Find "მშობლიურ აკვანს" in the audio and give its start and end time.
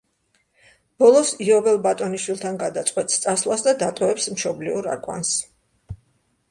4.39-5.37